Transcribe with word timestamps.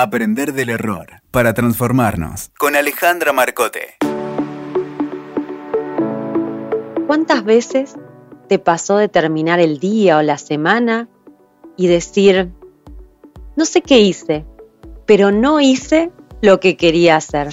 Aprender 0.00 0.52
del 0.52 0.70
error 0.70 1.22
para 1.32 1.54
transformarnos. 1.54 2.52
Con 2.56 2.76
Alejandra 2.76 3.32
Marcote. 3.32 3.96
¿Cuántas 7.08 7.44
veces 7.44 7.96
te 8.48 8.60
pasó 8.60 8.96
de 8.96 9.08
terminar 9.08 9.58
el 9.58 9.80
día 9.80 10.18
o 10.18 10.22
la 10.22 10.38
semana 10.38 11.08
y 11.76 11.88
decir, 11.88 12.48
no 13.56 13.64
sé 13.64 13.82
qué 13.82 13.98
hice, 13.98 14.46
pero 15.04 15.32
no 15.32 15.60
hice 15.60 16.12
lo 16.42 16.60
que 16.60 16.76
quería 16.76 17.16
hacer? 17.16 17.48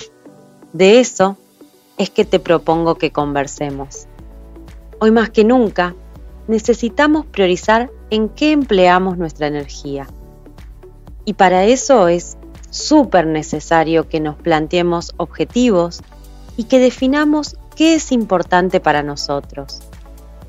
De 0.72 1.00
eso 1.00 1.40
es 1.98 2.12
que 2.12 2.26
te 2.26 2.40
propongo 2.40 2.94
que 3.00 3.12
conversemos. 3.12 4.06
Hoy 5.00 5.10
más 5.10 5.32
que 5.32 5.44
nunca, 5.44 5.96
necesitamos 6.48 7.26
priorizar 7.26 7.90
en 8.12 8.30
qué 8.30 8.52
empleamos 8.52 9.18
nuestra 9.18 9.48
energía. 9.48 10.06
Y 11.26 11.34
para 11.34 11.66
eso 11.66 12.08
es 12.08 12.38
súper 12.70 13.26
necesario 13.26 14.08
que 14.08 14.20
nos 14.20 14.36
planteemos 14.36 15.14
objetivos 15.18 16.02
y 16.58 16.66
que 16.66 16.80
definamos 16.80 17.58
qué 17.76 17.96
es 17.96 18.12
importante 18.12 18.80
para 18.80 19.04
nosotros. 19.04 19.82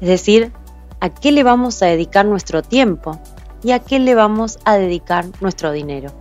Es 0.00 0.08
decir, 0.08 0.52
a 1.00 1.08
qué 1.08 1.32
le 1.32 1.42
vamos 1.42 1.82
a 1.82 1.86
dedicar 1.86 2.26
nuestro 2.26 2.62
tiempo 2.62 3.18
y 3.62 3.72
a 3.72 3.80
qué 3.80 3.98
le 3.98 4.14
vamos 4.14 4.58
a 4.64 4.76
dedicar 4.76 5.26
nuestro 5.40 5.72
dinero. 5.72 6.12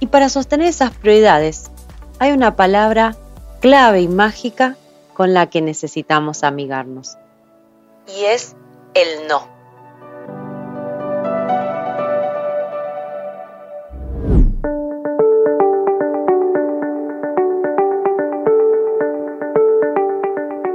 Y 0.00 0.06
para 0.06 0.28
sostener 0.28 0.68
esas 0.68 0.90
prioridades 0.90 1.70
hay 2.18 2.32
una 2.32 2.56
palabra 2.56 3.16
clave 3.60 4.00
y 4.00 4.08
mágica 4.08 4.76
con 5.14 5.34
la 5.34 5.50
que 5.50 5.60
necesitamos 5.62 6.44
amigarnos. 6.44 7.16
Y 8.06 8.24
es 8.24 8.54
el 8.94 9.26
no. 9.28 9.57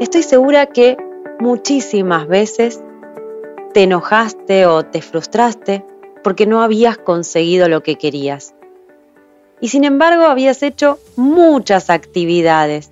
Estoy 0.03 0.23
segura 0.23 0.65
que 0.65 0.97
muchísimas 1.39 2.27
veces 2.27 2.83
te 3.73 3.83
enojaste 3.83 4.65
o 4.65 4.83
te 4.83 5.01
frustraste 5.01 5.85
porque 6.25 6.45
no 6.45 6.61
habías 6.61 6.97
conseguido 6.97 7.69
lo 7.69 7.83
que 7.83 7.95
querías. 7.97 8.53
Y 9.61 9.69
sin 9.69 9.85
embargo 9.85 10.25
habías 10.25 10.61
hecho 10.61 10.99
muchas 11.15 11.89
actividades. 11.89 12.91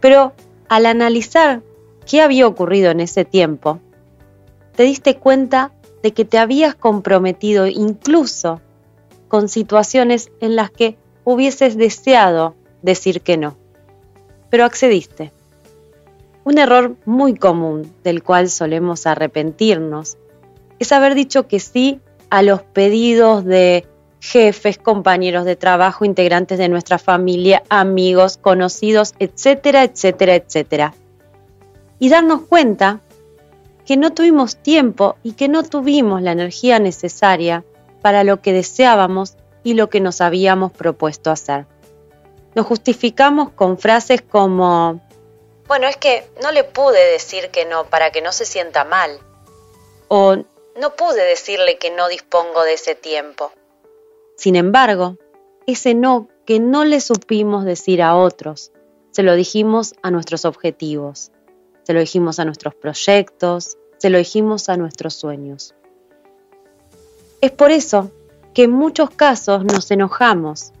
Pero 0.00 0.32
al 0.68 0.86
analizar 0.86 1.62
qué 2.04 2.20
había 2.20 2.48
ocurrido 2.48 2.90
en 2.90 2.98
ese 2.98 3.24
tiempo, 3.24 3.78
te 4.74 4.82
diste 4.82 5.18
cuenta 5.18 5.70
de 6.02 6.14
que 6.14 6.24
te 6.24 6.38
habías 6.38 6.74
comprometido 6.74 7.68
incluso 7.68 8.60
con 9.28 9.48
situaciones 9.48 10.32
en 10.40 10.56
las 10.56 10.72
que 10.72 10.98
hubieses 11.22 11.76
deseado 11.76 12.56
decir 12.82 13.20
que 13.20 13.36
no, 13.36 13.56
pero 14.50 14.64
accediste. 14.64 15.30
Un 16.44 16.58
error 16.58 16.96
muy 17.06 17.34
común 17.34 17.90
del 18.04 18.22
cual 18.22 18.50
solemos 18.50 19.06
arrepentirnos 19.06 20.18
es 20.78 20.92
haber 20.92 21.14
dicho 21.14 21.48
que 21.48 21.58
sí 21.58 22.00
a 22.30 22.42
los 22.42 22.62
pedidos 22.62 23.44
de 23.44 23.86
jefes, 24.20 24.78
compañeros 24.78 25.44
de 25.44 25.56
trabajo, 25.56 26.04
integrantes 26.04 26.58
de 26.58 26.68
nuestra 26.68 26.98
familia, 26.98 27.62
amigos, 27.68 28.38
conocidos, 28.38 29.14
etcétera, 29.18 29.84
etcétera, 29.84 30.34
etcétera. 30.34 30.94
Y 31.98 32.08
darnos 32.08 32.42
cuenta 32.42 33.00
que 33.84 33.96
no 33.96 34.12
tuvimos 34.12 34.56
tiempo 34.56 35.16
y 35.22 35.32
que 35.32 35.48
no 35.48 35.62
tuvimos 35.62 36.22
la 36.22 36.32
energía 36.32 36.78
necesaria 36.78 37.64
para 38.00 38.24
lo 38.24 38.40
que 38.40 38.52
deseábamos 38.52 39.36
y 39.62 39.74
lo 39.74 39.88
que 39.88 40.00
nos 40.00 40.20
habíamos 40.20 40.72
propuesto 40.72 41.30
hacer. 41.30 41.66
Nos 42.54 42.66
justificamos 42.66 43.50
con 43.50 43.78
frases 43.78 44.22
como, 44.22 45.00
bueno, 45.66 45.86
es 45.86 45.96
que 45.96 46.28
no 46.42 46.52
le 46.52 46.64
pude 46.64 47.12
decir 47.12 47.50
que 47.50 47.64
no 47.64 47.84
para 47.86 48.10
que 48.10 48.20
no 48.20 48.32
se 48.32 48.44
sienta 48.44 48.84
mal. 48.84 49.18
O 50.08 50.36
no 50.36 50.96
pude 50.96 51.24
decirle 51.24 51.78
que 51.78 51.90
no 51.90 52.08
dispongo 52.08 52.62
de 52.62 52.74
ese 52.74 52.94
tiempo. 52.94 53.52
Sin 54.36 54.56
embargo, 54.56 55.16
ese 55.66 55.94
no 55.94 56.28
que 56.44 56.60
no 56.60 56.84
le 56.84 57.00
supimos 57.00 57.64
decir 57.64 58.02
a 58.02 58.16
otros, 58.16 58.72
se 59.12 59.22
lo 59.22 59.34
dijimos 59.34 59.94
a 60.02 60.10
nuestros 60.10 60.44
objetivos, 60.44 61.30
se 61.84 61.94
lo 61.94 62.00
dijimos 62.00 62.38
a 62.38 62.44
nuestros 62.44 62.74
proyectos, 62.74 63.78
se 63.98 64.10
lo 64.10 64.18
dijimos 64.18 64.68
a 64.68 64.76
nuestros 64.76 65.14
sueños. 65.14 65.74
Es 67.40 67.52
por 67.52 67.70
eso 67.70 68.10
que 68.52 68.64
en 68.64 68.72
muchos 68.72 69.10
casos 69.10 69.64
nos 69.64 69.90
enojamos 69.90 70.72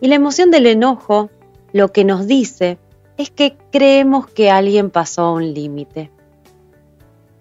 y 0.00 0.08
la 0.08 0.16
emoción 0.16 0.50
del 0.50 0.66
enojo 0.66 1.30
lo 1.72 1.92
que 1.92 2.04
nos 2.04 2.26
dice 2.26 2.78
es 3.16 3.30
que 3.30 3.56
creemos 3.72 4.26
que 4.26 4.50
alguien 4.50 4.90
pasó 4.90 5.32
un 5.32 5.54
límite. 5.54 6.10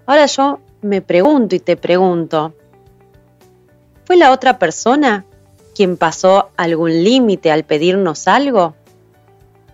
Ahora 0.06 0.25
yo 0.28 0.59
me 0.81 1.02
pregunto 1.02 1.56
y 1.56 1.59
te 1.59 1.75
pregunto, 1.75 2.53
¿fue 4.06 4.18
la 4.18 4.31
otra 4.31 4.59
persona 4.59 5.25
quien 5.74 5.97
pasó 5.97 6.50
algún 6.56 7.03
límite 7.03 7.52
al 7.52 7.63
pedirnos 7.63 8.28
algo? 8.28 8.75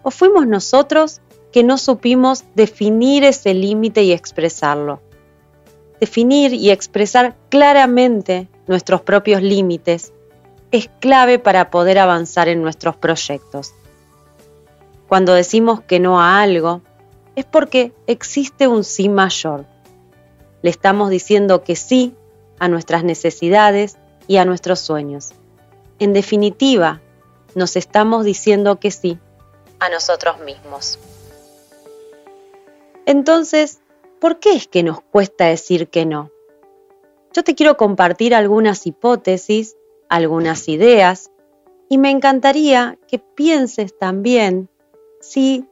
¿O 0.04 0.10
fuimos 0.10 0.48
nosotros 0.48 1.22
que 1.52 1.64
no 1.64 1.78
supimos 1.78 2.46
definir 2.56 3.24
ese 3.24 3.54
límite 3.54 4.04
y 4.04 4.14
expresarlo? 4.14 5.02
Definir 6.00 6.54
y 6.54 6.72
expresar 6.72 7.36
claramente 7.50 8.48
nuestros 8.68 9.02
propios 9.02 9.44
límites 9.44 10.14
es 10.72 10.90
clave 11.00 11.38
para 11.38 11.70
poder 11.70 12.00
avanzar 12.00 12.48
en 12.48 12.64
nuestros 12.64 12.96
proyectos. 12.96 13.74
Cuando 15.12 15.34
decimos 15.34 15.82
que 15.82 16.00
no 16.00 16.22
a 16.22 16.42
algo, 16.42 16.84
es 17.36 17.44
porque 17.44 17.92
existe 18.08 18.70
un 18.70 18.86
sí 18.86 19.10
mayor. 19.10 19.66
Le 20.62 20.70
estamos 20.70 21.10
diciendo 21.10 21.66
que 21.66 21.76
sí 21.76 22.16
a 22.60 22.70
nuestras 22.70 23.04
necesidades 23.04 23.98
y 24.28 24.38
a 24.38 24.46
nuestros 24.46 24.80
sueños. 24.80 25.34
En 26.00 26.14
definitiva, 26.14 27.02
nos 27.56 27.76
estamos 27.76 28.24
diciendo 28.24 28.80
que 28.80 28.90
sí 28.90 29.20
a 29.82 29.90
nosotros 29.90 30.40
mismos. 30.40 30.98
Entonces, 33.06 33.82
¿por 34.22 34.40
qué 34.40 34.54
es 34.54 34.70
que 34.70 34.82
nos 34.82 35.02
cuesta 35.02 35.48
decir 35.48 35.90
que 35.90 36.06
no? 36.06 36.32
Yo 37.34 37.44
te 37.44 37.54
quiero 37.54 37.76
compartir 37.76 38.34
algunas 38.34 38.88
hipótesis, 38.88 39.76
algunas 40.08 40.70
ideas, 40.70 41.32
y 41.90 41.98
me 41.98 42.12
encantaría 42.12 42.98
que 43.10 43.20
pienses 43.20 44.00
también 44.00 44.70
si 45.22 45.66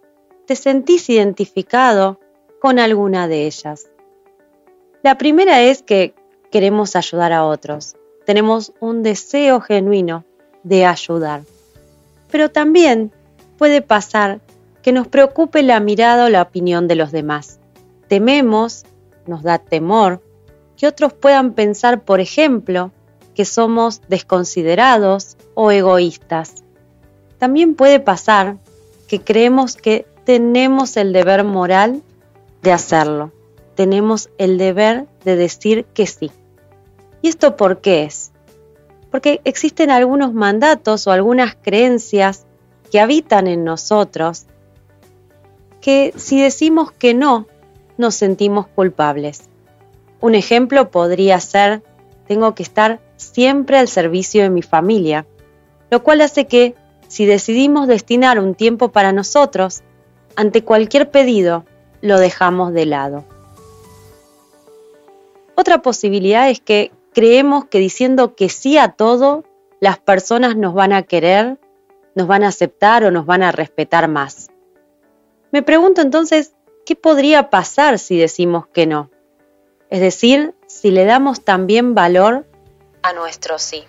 te 0.47 0.55
sentís 0.55 1.09
identificado 1.09 2.19
con 2.61 2.79
alguna 2.79 3.27
de 3.27 3.45
ellas. 3.45 3.89
La 5.03 5.17
primera 5.17 5.61
es 5.61 5.83
que 5.83 6.13
queremos 6.49 6.95
ayudar 6.95 7.33
a 7.33 7.45
otros 7.45 7.95
tenemos 8.29 8.73
un 8.79 9.01
deseo 9.01 9.59
genuino 9.59 10.23
de 10.61 10.85
ayudar. 10.85 11.41
Pero 12.29 12.51
también 12.51 13.11
puede 13.57 13.81
pasar 13.81 14.39
que 14.83 14.91
nos 14.91 15.07
preocupe 15.07 15.63
la 15.63 15.79
mirada 15.79 16.25
o 16.25 16.29
la 16.29 16.43
opinión 16.43 16.87
de 16.87 16.93
los 16.93 17.11
demás. 17.11 17.59
Tememos, 18.07 18.85
nos 19.25 19.41
da 19.41 19.57
temor, 19.57 20.21
que 20.77 20.85
otros 20.85 21.11
puedan 21.11 21.53
pensar, 21.53 22.03
por 22.03 22.19
ejemplo, 22.19 22.91
que 23.33 23.45
somos 23.45 24.01
desconsiderados 24.09 25.35
o 25.55 25.71
egoístas. 25.71 26.53
También 27.39 27.73
puede 27.73 27.99
pasar 27.99 28.57
que 29.09 29.19
creemos 29.19 29.75
que 29.75 30.05
tenemos 30.23 30.95
el 30.95 31.11
deber 31.11 31.43
moral 31.43 32.03
de 32.61 32.71
hacerlo. 32.71 33.33
Tenemos 33.75 34.29
el 34.37 34.57
deber 34.57 35.07
de 35.25 35.35
decir 35.35 35.85
que 35.93 36.05
sí. 36.05 36.31
¿Y 37.21 37.29
esto 37.29 37.57
por 37.57 37.81
qué 37.81 38.03
es? 38.03 38.31
Porque 39.09 39.41
existen 39.43 39.89
algunos 39.89 40.33
mandatos 40.33 41.07
o 41.07 41.11
algunas 41.11 41.55
creencias 41.55 42.45
que 42.91 42.99
habitan 42.99 43.47
en 43.47 43.63
nosotros 43.63 44.45
que 45.81 46.13
si 46.15 46.41
decimos 46.41 46.91
que 46.91 47.13
no, 47.13 47.47
nos 47.97 48.13
sentimos 48.13 48.67
culpables. 48.67 49.49
Un 50.21 50.35
ejemplo 50.35 50.91
podría 50.91 51.39
ser, 51.39 51.81
tengo 52.27 52.53
que 52.53 52.63
estar 52.63 52.99
siempre 53.15 53.77
al 53.77 53.87
servicio 53.87 54.43
de 54.43 54.49
mi 54.49 54.61
familia, 54.61 55.25
lo 55.89 56.03
cual 56.03 56.21
hace 56.21 56.45
que, 56.45 56.75
si 57.09 57.25
decidimos 57.25 57.87
destinar 57.87 58.39
un 58.39 58.53
tiempo 58.53 58.89
para 58.89 59.11
nosotros, 59.11 59.81
ante 60.35 60.63
cualquier 60.63 61.09
pedido, 61.09 61.65
lo 62.01 62.19
dejamos 62.19 62.71
de 62.71 62.85
lado. 62.85 63.25
Otra 65.55 65.81
posibilidad 65.81 66.49
es 66.49 66.61
que 66.61 66.91
creemos 67.13 67.65
que 67.65 67.79
diciendo 67.79 68.35
que 68.35 68.47
sí 68.47 68.77
a 68.77 68.93
todo, 68.93 69.43
las 69.81 69.97
personas 69.97 70.55
nos 70.55 70.75
van 70.75 70.93
a 70.93 71.01
querer, 71.01 71.57
nos 72.13 72.27
van 72.27 72.43
a 72.43 72.49
aceptar 72.49 73.03
o 73.03 73.11
nos 73.11 73.25
van 73.25 73.41
a 73.41 73.51
respetar 73.51 74.07
más. 74.07 74.49
Me 75.51 75.63
pregunto 75.63 76.01
entonces, 76.01 76.53
¿qué 76.85 76.95
podría 76.95 77.49
pasar 77.49 77.97
si 77.97 78.17
decimos 78.17 78.67
que 78.67 78.85
no? 78.85 79.09
Es 79.89 79.99
decir, 79.99 80.53
si 80.67 80.91
le 80.91 81.05
damos 81.05 81.41
también 81.41 81.95
valor 81.95 82.45
a 83.01 83.13
nuestro 83.13 83.57
sí. 83.57 83.83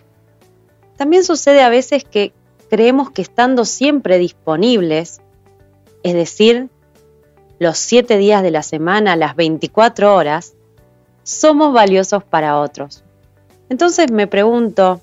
También 0.96 1.22
sucede 1.22 1.62
a 1.62 1.68
veces 1.68 2.02
que 2.04 2.32
creemos 2.70 3.10
que 3.10 3.20
estando 3.20 3.64
siempre 3.64 4.18
disponibles, 4.18 5.20
es 6.04 6.14
decir, 6.14 6.70
los 7.58 7.76
siete 7.76 8.16
días 8.16 8.42
de 8.42 8.52
la 8.52 8.62
semana, 8.62 9.16
las 9.16 9.36
24 9.36 10.14
horas, 10.14 10.54
somos 11.24 11.74
valiosos 11.74 12.24
para 12.24 12.58
otros. 12.58 13.04
Entonces 13.68 14.10
me 14.10 14.28
pregunto, 14.28 15.00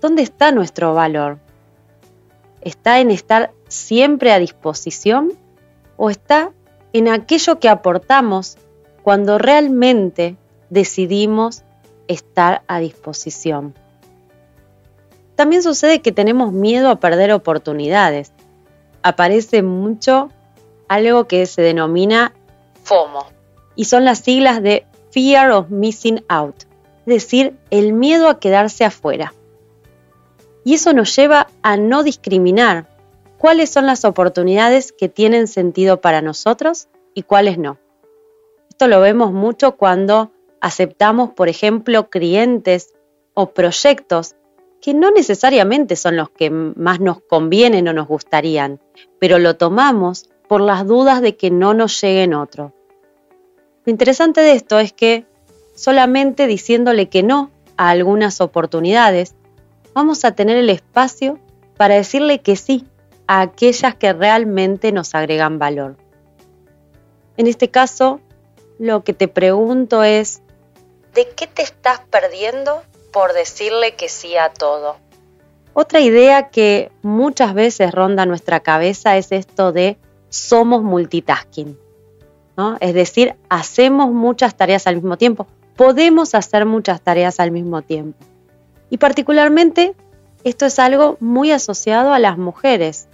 ¿dónde 0.00 0.22
está 0.22 0.52
nuestro 0.52 0.94
valor? 0.94 1.38
¿Está 2.62 3.00
en 3.00 3.10
estar 3.10 3.52
siempre 3.68 4.32
a 4.32 4.38
disposición 4.38 5.32
o 5.96 6.08
está 6.08 6.52
en 6.92 7.08
aquello 7.08 7.58
que 7.58 7.68
aportamos 7.68 8.56
cuando 9.02 9.38
realmente 9.38 10.36
decidimos 10.70 11.64
estar 12.06 12.62
a 12.68 12.78
disposición? 12.78 13.74
También 15.36 15.62
sucede 15.62 16.00
que 16.00 16.12
tenemos 16.12 16.52
miedo 16.52 16.88
a 16.90 16.98
perder 16.98 17.30
oportunidades. 17.32 18.32
Aparece 19.02 19.62
mucho 19.62 20.30
algo 20.88 21.28
que 21.28 21.46
se 21.46 21.62
denomina 21.62 22.32
FOMO 22.82 23.26
y 23.74 23.84
son 23.84 24.04
las 24.04 24.20
siglas 24.20 24.62
de 24.62 24.86
Fear 25.10 25.50
of 25.50 25.68
Missing 25.68 26.24
Out, 26.28 26.64
es 27.00 27.06
decir, 27.06 27.56
el 27.70 27.92
miedo 27.92 28.28
a 28.28 28.40
quedarse 28.40 28.84
afuera. 28.84 29.34
Y 30.64 30.74
eso 30.74 30.92
nos 30.92 31.14
lleva 31.14 31.48
a 31.62 31.76
no 31.76 32.02
discriminar 32.02 32.88
cuáles 33.38 33.70
son 33.70 33.86
las 33.86 34.04
oportunidades 34.04 34.92
que 34.92 35.08
tienen 35.08 35.46
sentido 35.46 36.00
para 36.00 36.22
nosotros 36.22 36.88
y 37.14 37.22
cuáles 37.22 37.58
no. 37.58 37.78
Esto 38.70 38.88
lo 38.88 39.00
vemos 39.00 39.32
mucho 39.32 39.76
cuando 39.76 40.32
aceptamos, 40.60 41.30
por 41.30 41.48
ejemplo, 41.48 42.08
clientes 42.08 42.94
o 43.34 43.50
proyectos 43.50 44.34
que 44.80 44.94
no 44.94 45.10
necesariamente 45.10 45.96
son 45.96 46.16
los 46.16 46.30
que 46.30 46.50
más 46.50 47.00
nos 47.00 47.20
convienen 47.20 47.88
o 47.88 47.92
nos 47.92 48.06
gustarían, 48.06 48.80
pero 49.18 49.38
lo 49.38 49.56
tomamos 49.56 50.28
por 50.48 50.60
las 50.60 50.86
dudas 50.86 51.20
de 51.20 51.36
que 51.36 51.50
no 51.50 51.74
nos 51.74 52.00
lleguen 52.00 52.34
otro. 52.34 52.72
Lo 53.84 53.90
interesante 53.90 54.40
de 54.40 54.52
esto 54.52 54.78
es 54.78 54.92
que 54.92 55.26
solamente 55.74 56.46
diciéndole 56.46 57.08
que 57.08 57.22
no 57.22 57.50
a 57.76 57.90
algunas 57.90 58.40
oportunidades, 58.40 59.34
vamos 59.94 60.24
a 60.24 60.32
tener 60.32 60.56
el 60.56 60.70
espacio 60.70 61.38
para 61.76 61.94
decirle 61.94 62.40
que 62.40 62.56
sí 62.56 62.86
a 63.26 63.40
aquellas 63.40 63.94
que 63.94 64.12
realmente 64.12 64.92
nos 64.92 65.14
agregan 65.14 65.58
valor. 65.58 65.96
En 67.36 67.46
este 67.46 67.70
caso, 67.70 68.20
lo 68.78 69.04
que 69.04 69.12
te 69.12 69.28
pregunto 69.28 70.02
es, 70.02 70.42
¿de 71.14 71.28
qué 71.36 71.46
te 71.46 71.62
estás 71.62 72.00
perdiendo 72.10 72.82
por 73.16 73.32
decirle 73.32 73.94
que 73.94 74.10
sí 74.10 74.36
a 74.36 74.52
todo? 74.52 74.96
Otra 75.72 76.00
idea 76.00 76.50
que 76.50 76.92
muchas 77.00 77.54
veces 77.54 77.90
ronda 77.90 78.26
nuestra 78.26 78.60
cabeza 78.60 79.16
es 79.16 79.32
esto 79.32 79.72
de 79.72 79.96
somos 80.28 80.82
multitasking. 80.82 81.78
¿no? 82.58 82.76
Es 82.78 82.92
decir, 82.92 83.34
hacemos 83.48 84.10
muchas 84.12 84.54
tareas 84.54 84.86
al 84.86 84.96
mismo 84.96 85.16
tiempo, 85.16 85.46
podemos 85.76 86.34
hacer 86.34 86.66
muchas 86.66 87.00
tareas 87.00 87.40
al 87.40 87.52
mismo 87.52 87.80
tiempo. 87.80 88.18
Y 88.90 88.98
particularmente 88.98 89.94
esto 90.44 90.66
es 90.66 90.78
algo 90.78 91.16
muy 91.18 91.52
asociado 91.52 92.12
a 92.12 92.18
las 92.18 92.36
mujeres. 92.36 93.08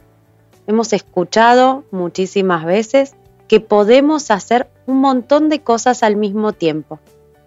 Hemos 0.66 0.92
escuchado 0.92 1.84
muchísimas 1.92 2.64
veces 2.64 3.14
que 3.46 3.60
podemos 3.60 4.32
hacer 4.32 4.68
un 4.84 4.96
montón 4.98 5.48
de 5.48 5.60
cosas 5.60 6.02
al 6.02 6.16
mismo 6.16 6.52
tiempo. 6.52 6.98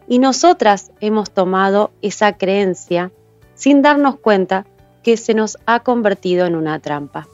Y 0.07 0.19
nosotras 0.19 0.91
hemos 0.99 1.31
tomado 1.31 1.91
esa 2.01 2.37
creencia 2.37 3.11
sin 3.55 3.81
darnos 3.81 4.17
cuenta 4.19 4.65
que 5.03 5.17
se 5.17 5.33
nos 5.33 5.57
ha 5.65 5.81
convertido 5.81 6.45
en 6.45 6.55
una 6.55 6.79
trampa. 6.79 7.27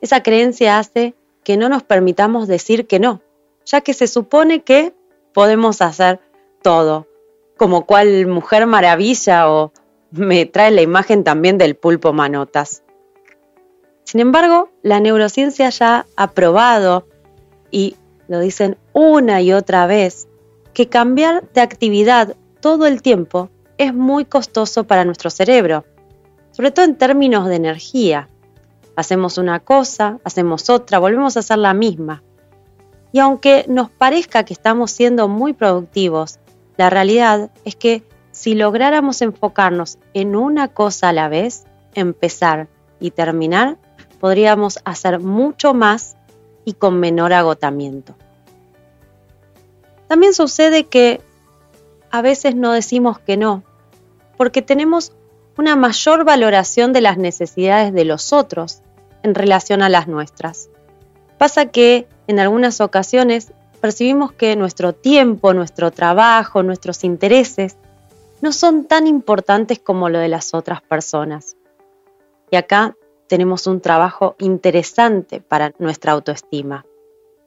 Esa 0.00 0.22
creencia 0.22 0.78
hace 0.78 1.14
que 1.44 1.56
no 1.56 1.68
nos 1.68 1.82
permitamos 1.82 2.48
decir 2.48 2.86
que 2.86 2.98
no, 2.98 3.20
ya 3.64 3.80
que 3.80 3.94
se 3.94 4.06
supone 4.06 4.62
que 4.62 4.94
podemos 5.32 5.82
hacer 5.82 6.20
todo, 6.62 7.06
como 7.56 7.86
cual 7.86 8.26
mujer 8.26 8.66
maravilla 8.66 9.50
o 9.50 9.72
me 10.10 10.46
trae 10.46 10.70
la 10.70 10.82
imagen 10.82 11.24
también 11.24 11.58
del 11.58 11.76
pulpo 11.76 12.12
manotas. 12.12 12.82
Sin 14.04 14.20
embargo, 14.20 14.70
la 14.82 15.00
neurociencia 15.00 15.70
ya 15.70 16.06
ha 16.16 16.30
probado, 16.32 17.06
y 17.70 17.96
lo 18.26 18.40
dicen 18.40 18.76
una 18.92 19.40
y 19.40 19.52
otra 19.52 19.86
vez, 19.86 20.26
que 20.72 20.88
cambiar 20.88 21.48
de 21.52 21.60
actividad 21.60 22.36
todo 22.60 22.86
el 22.86 23.02
tiempo 23.02 23.50
es 23.78 23.94
muy 23.94 24.24
costoso 24.24 24.84
para 24.84 25.04
nuestro 25.04 25.30
cerebro, 25.30 25.84
sobre 26.52 26.70
todo 26.70 26.84
en 26.84 26.96
términos 26.96 27.48
de 27.48 27.56
energía. 27.56 28.28
Hacemos 28.96 29.38
una 29.38 29.60
cosa, 29.60 30.18
hacemos 30.24 30.68
otra, 30.68 30.98
volvemos 30.98 31.36
a 31.36 31.40
hacer 31.40 31.58
la 31.58 31.72
misma. 31.72 32.22
Y 33.12 33.18
aunque 33.18 33.64
nos 33.68 33.90
parezca 33.90 34.44
que 34.44 34.52
estamos 34.52 34.90
siendo 34.90 35.28
muy 35.28 35.52
productivos, 35.52 36.38
la 36.76 36.90
realidad 36.90 37.50
es 37.64 37.76
que 37.76 38.02
si 38.32 38.54
lográramos 38.54 39.22
enfocarnos 39.22 39.98
en 40.14 40.36
una 40.36 40.68
cosa 40.68 41.08
a 41.08 41.12
la 41.12 41.28
vez, 41.28 41.64
empezar 41.94 42.68
y 43.00 43.10
terminar, 43.10 43.78
podríamos 44.20 44.78
hacer 44.84 45.18
mucho 45.20 45.74
más 45.74 46.16
y 46.64 46.74
con 46.74 47.00
menor 47.00 47.32
agotamiento. 47.32 48.14
También 50.10 50.34
sucede 50.34 50.86
que 50.86 51.20
a 52.10 52.20
veces 52.20 52.56
no 52.56 52.72
decimos 52.72 53.20
que 53.20 53.36
no, 53.36 53.62
porque 54.36 54.60
tenemos 54.60 55.12
una 55.56 55.76
mayor 55.76 56.24
valoración 56.24 56.92
de 56.92 57.00
las 57.00 57.16
necesidades 57.16 57.92
de 57.92 58.04
los 58.04 58.32
otros 58.32 58.82
en 59.22 59.36
relación 59.36 59.82
a 59.82 59.88
las 59.88 60.08
nuestras. 60.08 60.68
Pasa 61.38 61.66
que 61.66 62.08
en 62.26 62.40
algunas 62.40 62.80
ocasiones 62.80 63.52
percibimos 63.80 64.32
que 64.32 64.56
nuestro 64.56 64.92
tiempo, 64.92 65.54
nuestro 65.54 65.92
trabajo, 65.92 66.64
nuestros 66.64 67.04
intereses 67.04 67.76
no 68.40 68.50
son 68.50 68.86
tan 68.86 69.06
importantes 69.06 69.78
como 69.78 70.08
lo 70.08 70.18
de 70.18 70.26
las 70.26 70.54
otras 70.54 70.82
personas. 70.82 71.56
Y 72.50 72.56
acá 72.56 72.96
tenemos 73.28 73.68
un 73.68 73.80
trabajo 73.80 74.34
interesante 74.40 75.40
para 75.40 75.72
nuestra 75.78 76.10
autoestima. 76.10 76.84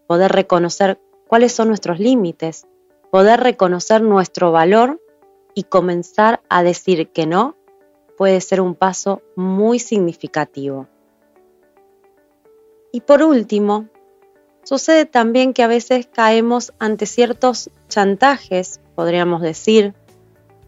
Poder 0.08 0.32
reconocer 0.32 0.98
cuáles 1.34 1.54
son 1.54 1.70
nuestros 1.70 1.98
límites, 1.98 2.68
poder 3.10 3.40
reconocer 3.40 4.04
nuestro 4.04 4.52
valor 4.52 5.02
y 5.56 5.64
comenzar 5.64 6.44
a 6.48 6.62
decir 6.62 7.10
que 7.10 7.26
no 7.26 7.58
puede 8.20 8.40
ser 8.40 8.62
un 8.62 8.76
paso 8.76 9.24
muy 9.36 9.80
significativo. 9.80 10.88
Y 12.92 13.02
por 13.02 13.24
último, 13.24 13.88
sucede 14.64 15.08
también 15.08 15.54
que 15.54 15.64
a 15.64 15.68
veces 15.68 16.06
caemos 16.06 16.72
ante 16.78 17.08
ciertos 17.08 17.72
chantajes, 17.88 18.80
podríamos 18.94 19.42
decir, 19.42 19.96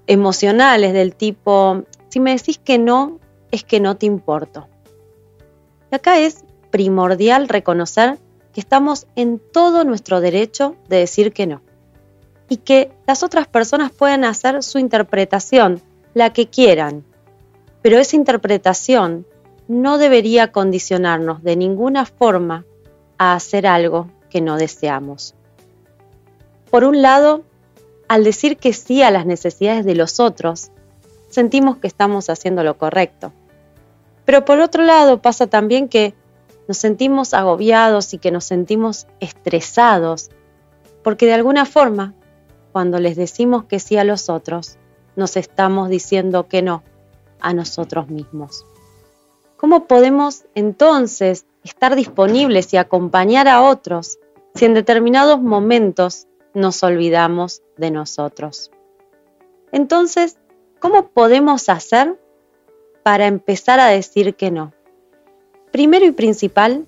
emocionales 0.08 0.94
del 0.94 1.16
tipo, 1.16 1.84
si 2.10 2.20
me 2.20 2.32
decís 2.36 2.58
que 2.58 2.80
no, 2.80 3.20
es 3.52 3.64
que 3.64 3.80
no 3.80 3.98
te 3.98 4.08
importo. 4.08 4.68
Y 5.92 5.96
acá 5.96 6.18
es 6.18 6.44
primordial 6.72 7.50
reconocer 7.50 8.18
que 8.56 8.62
estamos 8.62 9.06
en 9.18 9.38
todo 9.38 9.84
nuestro 9.84 10.22
derecho 10.22 10.78
de 10.88 11.00
decir 11.00 11.34
que 11.34 11.46
no. 11.46 11.62
Y 12.48 12.56
que 12.56 12.90
las 13.06 13.22
otras 13.22 13.50
personas 13.50 13.92
pueden 13.92 14.24
hacer 14.24 14.64
su 14.64 14.80
interpretación, 14.80 15.82
la 16.14 16.32
que 16.32 16.48
quieran, 16.48 17.04
pero 17.82 18.00
esa 18.00 18.16
interpretación 18.16 19.28
no 19.68 19.98
debería 19.98 20.54
condicionarnos 20.54 21.44
de 21.44 21.58
ninguna 21.58 22.06
forma 22.06 22.64
a 23.18 23.34
hacer 23.34 23.68
algo 23.68 24.10
que 24.30 24.40
no 24.40 24.56
deseamos. 24.56 25.36
Por 26.72 26.86
un 26.86 27.02
lado, 27.02 27.44
al 28.08 28.24
decir 28.24 28.56
que 28.56 28.72
sí 28.72 29.04
a 29.04 29.12
las 29.12 29.26
necesidades 29.26 29.84
de 29.84 29.96
los 29.96 30.22
otros, 30.22 30.72
sentimos 31.30 31.76
que 31.76 31.88
estamos 31.88 32.30
haciendo 32.30 32.64
lo 32.64 32.78
correcto. 32.78 33.34
Pero 34.24 34.46
por 34.46 34.62
otro 34.62 34.82
lado 34.84 35.22
pasa 35.22 35.48
también 35.48 35.90
que 35.90 36.14
nos 36.68 36.78
sentimos 36.78 37.34
agobiados 37.34 38.14
y 38.14 38.18
que 38.18 38.32
nos 38.32 38.46
sentimos 38.46 39.08
estresados, 39.20 40.30
porque 41.04 41.26
de 41.26 41.34
alguna 41.34 41.66
forma, 41.66 42.14
cuando 42.72 43.00
les 43.00 43.16
decimos 43.16 43.66
que 43.66 43.80
sí 43.80 43.98
a 43.98 44.04
los 44.04 44.30
otros, 44.30 44.78
nos 45.16 45.38
estamos 45.38 45.90
diciendo 45.90 46.48
que 46.48 46.62
no 46.62 46.84
a 47.40 47.54
nosotros 47.54 48.10
mismos. 48.10 48.66
¿Cómo 49.58 49.88
podemos 49.88 50.46
entonces 50.54 51.46
estar 51.64 51.96
disponibles 51.96 52.74
y 52.74 52.78
acompañar 52.78 53.48
a 53.48 53.62
otros 53.62 54.20
si 54.54 54.66
en 54.66 54.74
determinados 54.74 55.42
momentos 55.42 56.28
nos 56.54 56.84
olvidamos 56.84 57.62
de 57.78 57.92
nosotros? 57.92 58.72
Entonces, 59.72 60.38
¿cómo 60.80 61.10
podemos 61.10 61.70
hacer 61.70 62.20
para 63.04 63.28
empezar 63.28 63.80
a 63.80 63.88
decir 63.88 64.36
que 64.36 64.52
no? 64.52 64.75
Primero 65.76 66.06
y 66.06 66.14
principal, 66.14 66.86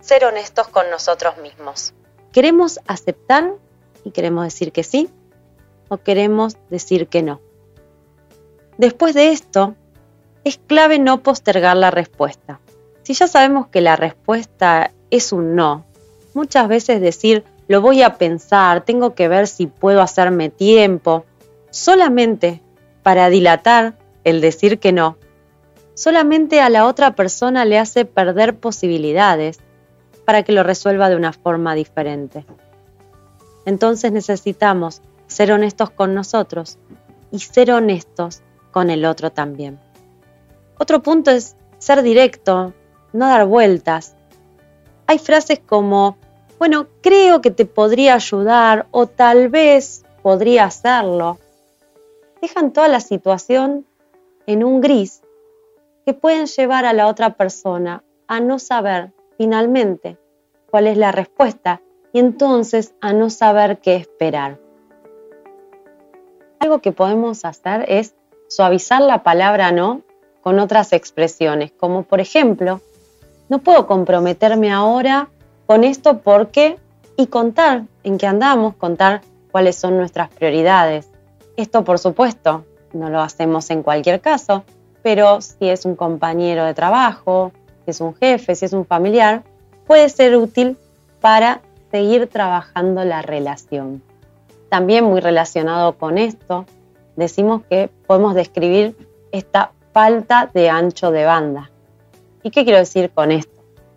ser 0.00 0.24
honestos 0.24 0.68
con 0.68 0.88
nosotros 0.88 1.38
mismos. 1.38 1.94
¿Queremos 2.30 2.78
aceptar 2.86 3.54
y 4.04 4.12
queremos 4.12 4.44
decir 4.44 4.70
que 4.70 4.84
sí? 4.84 5.10
¿O 5.88 5.96
queremos 5.96 6.56
decir 6.68 7.08
que 7.08 7.24
no? 7.24 7.40
Después 8.78 9.16
de 9.16 9.32
esto, 9.32 9.74
es 10.44 10.60
clave 10.64 11.00
no 11.00 11.24
postergar 11.24 11.76
la 11.76 11.90
respuesta. 11.90 12.60
Si 13.02 13.14
ya 13.14 13.26
sabemos 13.26 13.66
que 13.66 13.80
la 13.80 13.96
respuesta 13.96 14.92
es 15.10 15.32
un 15.32 15.56
no, 15.56 15.84
muchas 16.32 16.68
veces 16.68 17.00
decir 17.00 17.42
lo 17.66 17.80
voy 17.80 18.02
a 18.02 18.16
pensar, 18.16 18.84
tengo 18.84 19.16
que 19.16 19.26
ver 19.26 19.48
si 19.48 19.66
puedo 19.66 20.02
hacerme 20.02 20.50
tiempo, 20.50 21.24
solamente 21.70 22.62
para 23.02 23.28
dilatar 23.28 23.98
el 24.22 24.40
decir 24.40 24.78
que 24.78 24.92
no, 24.92 25.16
solamente 26.00 26.62
a 26.62 26.70
la 26.70 26.86
otra 26.86 27.14
persona 27.14 27.66
le 27.66 27.78
hace 27.78 28.06
perder 28.06 28.56
posibilidades 28.56 29.60
para 30.24 30.42
que 30.42 30.52
lo 30.52 30.62
resuelva 30.62 31.10
de 31.10 31.16
una 31.16 31.34
forma 31.34 31.74
diferente. 31.74 32.46
Entonces 33.66 34.10
necesitamos 34.10 35.02
ser 35.26 35.52
honestos 35.52 35.90
con 35.90 36.14
nosotros 36.14 36.78
y 37.30 37.40
ser 37.40 37.70
honestos 37.70 38.40
con 38.70 38.88
el 38.88 39.04
otro 39.04 39.30
también. 39.30 39.78
Otro 40.78 41.02
punto 41.02 41.32
es 41.32 41.54
ser 41.76 42.00
directo, 42.00 42.72
no 43.12 43.26
dar 43.26 43.44
vueltas. 43.44 44.14
Hay 45.06 45.18
frases 45.18 45.60
como, 45.60 46.16
bueno, 46.58 46.86
creo 47.02 47.42
que 47.42 47.50
te 47.50 47.66
podría 47.66 48.14
ayudar 48.14 48.86
o 48.90 49.06
tal 49.06 49.50
vez 49.50 50.06
podría 50.22 50.64
hacerlo. 50.64 51.38
Dejan 52.40 52.72
toda 52.72 52.88
la 52.88 53.00
situación 53.00 53.84
en 54.46 54.64
un 54.64 54.80
gris 54.80 55.20
que 56.10 56.14
pueden 56.14 56.46
llevar 56.46 56.86
a 56.86 56.92
la 56.92 57.06
otra 57.06 57.34
persona 57.34 58.02
a 58.26 58.40
no 58.40 58.58
saber 58.58 59.12
finalmente 59.38 60.18
cuál 60.68 60.88
es 60.88 60.96
la 60.96 61.12
respuesta 61.12 61.82
y 62.12 62.18
entonces 62.18 62.94
a 63.00 63.12
no 63.12 63.30
saber 63.30 63.78
qué 63.78 63.94
esperar. 63.94 64.58
Algo 66.58 66.80
que 66.80 66.90
podemos 66.90 67.44
hacer 67.44 67.84
es 67.86 68.16
suavizar 68.48 69.02
la 69.02 69.22
palabra 69.22 69.70
no 69.70 70.02
con 70.40 70.58
otras 70.58 70.92
expresiones, 70.92 71.70
como 71.70 72.02
por 72.02 72.18
ejemplo, 72.18 72.80
no 73.48 73.60
puedo 73.60 73.86
comprometerme 73.86 74.72
ahora 74.72 75.28
con 75.68 75.84
esto 75.84 76.22
porque 76.22 76.76
y 77.16 77.28
contar 77.28 77.84
en 78.02 78.18
qué 78.18 78.26
andamos, 78.26 78.74
contar 78.74 79.20
cuáles 79.52 79.76
son 79.76 79.96
nuestras 79.96 80.28
prioridades. 80.28 81.08
Esto, 81.56 81.84
por 81.84 82.00
supuesto, 82.00 82.64
no 82.94 83.10
lo 83.10 83.20
hacemos 83.20 83.70
en 83.70 83.84
cualquier 83.84 84.20
caso, 84.20 84.64
pero 85.02 85.40
si 85.40 85.68
es 85.68 85.84
un 85.84 85.96
compañero 85.96 86.64
de 86.64 86.74
trabajo, 86.74 87.52
si 87.84 87.90
es 87.90 88.00
un 88.00 88.14
jefe, 88.14 88.54
si 88.54 88.64
es 88.64 88.72
un 88.72 88.84
familiar, 88.84 89.42
puede 89.86 90.08
ser 90.08 90.36
útil 90.36 90.76
para 91.20 91.60
seguir 91.90 92.28
trabajando 92.28 93.04
la 93.04 93.22
relación. 93.22 94.02
También 94.68 95.04
muy 95.04 95.20
relacionado 95.20 95.98
con 95.98 96.18
esto, 96.18 96.64
decimos 97.16 97.62
que 97.68 97.90
podemos 98.06 98.34
describir 98.34 98.96
esta 99.32 99.72
falta 99.92 100.48
de 100.52 100.70
ancho 100.70 101.10
de 101.10 101.24
banda. 101.24 101.70
¿Y 102.42 102.50
qué 102.50 102.64
quiero 102.64 102.78
decir 102.78 103.10
con 103.10 103.32
esto? 103.32 103.52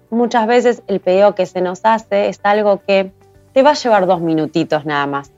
Muchas 0.10 0.48
veces 0.48 0.84
el 0.88 1.00
pedido 1.00 1.36
que 1.36 1.46
se 1.46 1.62
nos 1.62 1.82
hace 1.84 2.30
es 2.30 2.40
algo 2.44 2.82
que 2.86 3.12
te 3.54 3.64
va 3.64 3.72
a 3.72 3.76
llevar 3.76 4.08
dos 4.08 4.22
minutitos 4.22 4.86
nada 4.86 5.08
más. 5.08 5.32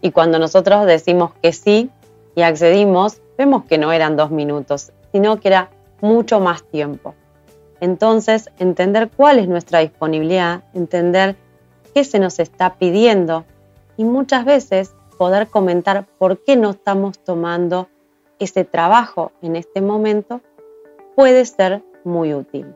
Y 0.00 0.12
cuando 0.12 0.38
nosotros 0.38 0.86
decimos 0.86 1.32
que 1.42 1.52
sí 1.52 1.90
y 2.34 2.42
accedimos, 2.42 3.20
vemos 3.38 3.64
que 3.64 3.78
no 3.78 3.92
eran 3.92 4.16
dos 4.16 4.30
minutos, 4.30 4.92
sino 5.12 5.40
que 5.40 5.48
era 5.48 5.70
mucho 6.02 6.40
más 6.40 6.62
tiempo. 6.64 7.14
Entonces, 7.80 8.50
entender 8.58 9.08
cuál 9.08 9.38
es 9.38 9.48
nuestra 9.48 9.78
disponibilidad, 9.78 10.64
entender 10.74 11.36
qué 11.94 12.04
se 12.04 12.18
nos 12.18 12.40
está 12.40 12.74
pidiendo 12.74 13.44
y 13.96 14.04
muchas 14.04 14.44
veces 14.44 14.94
poder 15.16 15.46
comentar 15.48 16.04
por 16.18 16.42
qué 16.42 16.56
no 16.56 16.70
estamos 16.70 17.18
tomando 17.18 17.88
ese 18.38 18.64
trabajo 18.64 19.32
en 19.42 19.56
este 19.56 19.80
momento 19.80 20.40
puede 21.16 21.44
ser 21.44 21.82
muy 22.04 22.34
útil. 22.34 22.74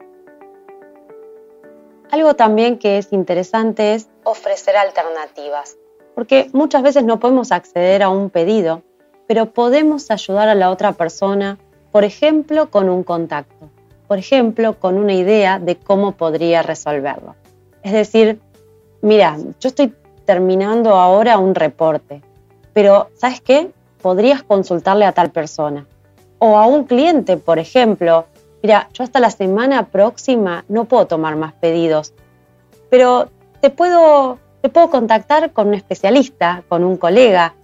Algo 2.11 2.35
también 2.35 2.79
que 2.79 2.99
es 2.99 3.13
interesante 3.13 3.95
es 3.95 4.09
ofrecer 4.25 4.77
alternativas, 4.77 5.77
porque 6.15 6.51
muchas 6.53 6.83
veces 6.83 7.05
no 7.05 7.19
podemos 7.19 7.53
acceder 7.53 8.03
a 8.03 8.11
un 8.11 8.29
pedido, 8.29 8.83
pero 9.33 9.47
podemos 9.47 10.11
ayudar 10.11 10.51
a 10.51 10.55
la 10.55 10.71
otra 10.71 10.93
persona, 10.93 11.57
por 11.91 12.05
ejemplo, 12.05 12.69
con 12.69 12.91
un 12.91 13.03
contacto, 13.03 13.71
por 14.07 14.19
ejemplo, 14.19 14.79
con 14.79 14.99
una 14.99 15.15
idea 15.15 15.59
de 15.59 15.77
cómo 15.77 16.13
podría 16.13 16.61
resolverlo. 16.61 17.35
Es 17.83 17.95
decir, 17.95 18.41
mira, 19.01 19.39
yo 19.59 19.69
estoy 19.71 19.95
terminando 20.27 20.97
ahora 20.97 21.39
un 21.39 21.55
reporte, 21.55 22.21
pero 22.75 23.09
¿sabes 23.15 23.41
qué? 23.41 23.71
Podrías 24.03 24.43
consultarle 24.43 25.07
a 25.07 25.13
tal 25.13 25.31
persona. 25.31 25.87
O 26.39 26.59
a 26.59 26.67
un 26.67 26.85
cliente, 26.85 27.39
por 27.39 27.59
ejemplo, 27.59 28.27
mira, 28.63 28.91
yo 28.93 29.03
hasta 29.03 29.19
la 29.19 29.31
semana 29.31 29.87
próxima 29.87 30.67
no 30.69 30.85
puedo 30.85 31.07
tomar 31.07 31.37
más 31.37 31.55
pedidos, 31.55 32.13
pero 32.91 33.31
te 33.63 33.71
puedo, 33.71 34.39
te 34.61 34.69
puedo 34.69 34.91
contactar 34.91 35.53
con 35.53 35.69
un 35.69 35.75
especialista, 35.75 36.65
con 36.69 36.85
un 36.85 36.99
colega. 36.99 37.55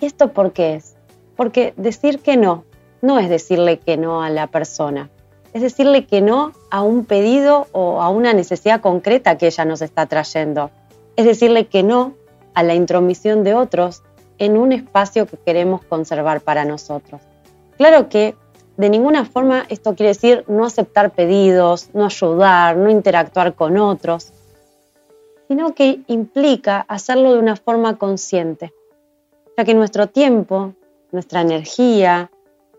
¿Y 0.00 0.06
esto 0.06 0.32
por 0.32 0.50
qué 0.50 0.74
es? 0.74 0.93
Porque 1.36 1.74
decir 1.76 2.20
que 2.20 2.36
no, 2.36 2.64
no 3.02 3.18
es 3.18 3.28
decirle 3.28 3.78
que 3.78 3.96
no 3.96 4.22
a 4.22 4.30
la 4.30 4.46
persona, 4.46 5.10
es 5.52 5.62
decirle 5.62 6.04
que 6.06 6.20
no 6.20 6.52
a 6.70 6.82
un 6.82 7.04
pedido 7.04 7.68
o 7.72 8.02
a 8.02 8.10
una 8.10 8.32
necesidad 8.32 8.80
concreta 8.80 9.38
que 9.38 9.46
ella 9.46 9.64
nos 9.64 9.82
está 9.82 10.06
trayendo. 10.06 10.70
Es 11.16 11.26
decirle 11.26 11.66
que 11.66 11.84
no 11.84 12.14
a 12.54 12.62
la 12.64 12.74
intromisión 12.74 13.44
de 13.44 13.54
otros 13.54 14.02
en 14.38 14.56
un 14.56 14.72
espacio 14.72 15.26
que 15.26 15.36
queremos 15.36 15.84
conservar 15.84 16.40
para 16.40 16.64
nosotros. 16.64 17.20
Claro 17.76 18.08
que 18.08 18.34
de 18.76 18.88
ninguna 18.88 19.24
forma 19.24 19.64
esto 19.68 19.94
quiere 19.94 20.08
decir 20.08 20.44
no 20.48 20.64
aceptar 20.64 21.12
pedidos, 21.12 21.90
no 21.94 22.06
ayudar, 22.06 22.76
no 22.76 22.90
interactuar 22.90 23.54
con 23.54 23.76
otros, 23.76 24.32
sino 25.46 25.74
que 25.74 26.00
implica 26.08 26.84
hacerlo 26.88 27.32
de 27.32 27.38
una 27.38 27.54
forma 27.54 27.96
consciente, 27.96 28.72
ya 29.56 29.64
que 29.64 29.74
nuestro 29.74 30.08
tiempo, 30.08 30.74
nuestra 31.14 31.40
energía 31.40 32.30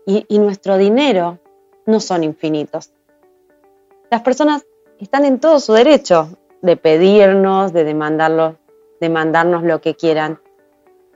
y, 0.04 0.38
nuestro 0.38 0.76
dinero 0.76 1.38
no 1.86 2.00
son 2.00 2.22
infinitos. 2.22 2.92
Las 4.10 4.20
personas 4.20 4.66
están 5.00 5.24
en 5.24 5.40
todo 5.40 5.58
su 5.58 5.72
derecho 5.72 6.36
de 6.60 6.76
pedirnos, 6.76 7.72
de 7.72 7.82
demandarlo, 7.84 8.56
demandarnos 9.00 9.62
lo 9.62 9.80
que 9.80 9.94
quieran, 9.96 10.38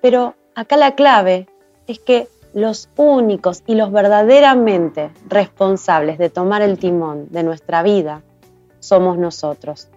pero 0.00 0.34
acá 0.54 0.78
la 0.78 0.94
clave 0.94 1.46
es 1.86 2.00
que 2.00 2.26
los 2.54 2.88
únicos 2.96 3.62
y 3.66 3.74
los 3.74 3.92
verdaderamente 3.92 5.10
responsables 5.28 6.18
de 6.18 6.30
tomar 6.30 6.62
el 6.62 6.78
timón 6.78 7.28
de 7.30 7.42
nuestra 7.42 7.82
vida 7.82 8.22
somos 8.80 9.18
nosotros. 9.18 9.88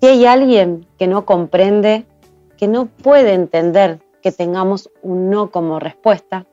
Si 0.00 0.08
hay 0.08 0.24
alguien 0.24 0.86
que 0.98 1.06
no 1.08 1.26
comprende, 1.26 2.06
que 2.56 2.68
no 2.68 2.86
puede 2.86 3.34
entender 3.34 4.00
que 4.22 4.32
tengamos 4.32 4.90
un 5.02 5.28
no 5.28 5.50
como 5.50 5.78
respuesta, 5.78 6.46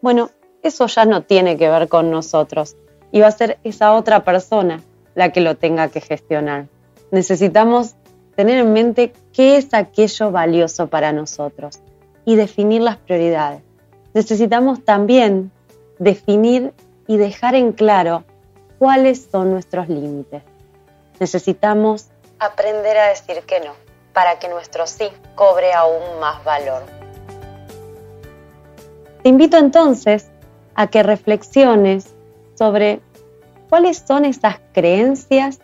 bueno, 0.00 0.30
eso 0.62 0.86
ya 0.86 1.04
no 1.04 1.22
tiene 1.22 1.56
que 1.56 1.68
ver 1.68 1.88
con 1.88 2.10
nosotros 2.10 2.76
y 3.10 3.20
va 3.20 3.28
a 3.28 3.32
ser 3.32 3.58
esa 3.64 3.94
otra 3.94 4.24
persona 4.24 4.82
la 5.14 5.32
que 5.32 5.40
lo 5.40 5.56
tenga 5.56 5.88
que 5.88 6.00
gestionar. 6.00 6.66
Necesitamos 7.10 7.94
tener 8.36 8.58
en 8.58 8.72
mente 8.72 9.12
qué 9.32 9.56
es 9.56 9.72
aquello 9.74 10.30
valioso 10.30 10.88
para 10.88 11.12
nosotros 11.12 11.80
y 12.24 12.36
definir 12.36 12.82
las 12.82 12.96
prioridades. 12.96 13.62
Necesitamos 14.14 14.84
también 14.84 15.50
definir 15.98 16.72
y 17.06 17.16
dejar 17.16 17.54
en 17.54 17.72
claro 17.72 18.24
cuáles 18.78 19.28
son 19.30 19.50
nuestros 19.50 19.88
límites. 19.88 20.42
Necesitamos 21.18 22.08
aprender 22.38 22.96
a 22.96 23.08
decir 23.08 23.42
que 23.46 23.60
no 23.60 23.72
para 24.12 24.38
que 24.38 24.48
nuestro 24.48 24.86
sí 24.86 25.08
cobre 25.34 25.72
aún 25.72 26.20
más 26.20 26.42
valor. 26.44 26.97
Te 29.28 29.32
invito 29.32 29.58
entonces 29.58 30.30
a 30.74 30.86
que 30.86 31.02
reflexiones 31.02 32.14
sobre 32.54 33.02
cuáles 33.68 33.98
son 33.98 34.24
esas 34.24 34.58
creencias 34.72 35.60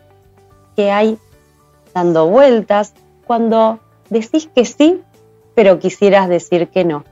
que 0.77 0.91
hay 0.91 1.17
dando 1.95 2.29
vueltas 2.29 2.93
cuando 3.27 3.81
decís 4.11 4.51
que 4.55 4.67
sí 4.67 5.01
pero 5.55 5.79
quisieras 5.79 6.29
decir 6.29 6.69
que 6.69 6.85
no. 6.85 7.05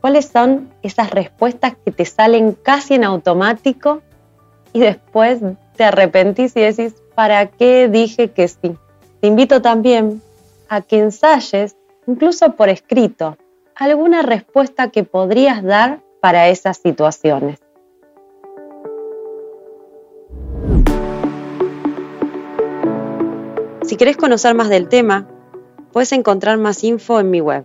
¿Cuáles 0.00 0.24
son 0.24 0.70
esas 0.82 1.10
respuestas 1.10 1.74
que 1.84 1.92
te 1.92 2.06
salen 2.06 2.52
casi 2.52 2.94
en 2.94 3.04
automático 3.04 4.00
y 4.72 4.80
después 4.80 5.40
te 5.76 5.84
arrepentís 5.84 6.56
y 6.56 6.60
decís, 6.60 6.94
¿para 7.14 7.44
qué 7.44 7.90
dije 7.90 8.30
que 8.30 8.48
sí? 8.48 8.78
Te 9.20 9.26
invito 9.26 9.60
también 9.60 10.22
a 10.70 10.80
que 10.80 10.98
ensayes, 10.98 11.76
incluso 12.06 12.52
por 12.52 12.70
escrito, 12.70 13.36
alguna 13.74 14.22
respuesta 14.22 14.90
que 14.90 15.04
podrías 15.04 15.62
dar 15.62 16.02
para 16.20 16.48
esas 16.48 16.78
situaciones. 16.78 17.58
Si 23.84 23.96
querés 23.96 24.16
conocer 24.16 24.54
más 24.54 24.68
del 24.68 24.88
tema, 24.88 25.28
Puedes 25.92 26.12
encontrar 26.12 26.58
más 26.58 26.82
info 26.84 27.18
en 27.20 27.30
mi 27.30 27.42
web 27.42 27.64